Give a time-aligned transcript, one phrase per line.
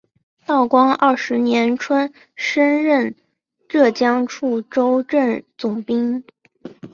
[0.47, 3.15] 道光二十年春升任
[3.69, 6.23] 浙江处州镇总兵。